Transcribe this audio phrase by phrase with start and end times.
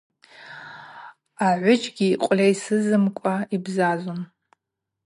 [1.47, 4.21] Агӏвыджьгьи йкъвльейсызымкӏва йбзазун.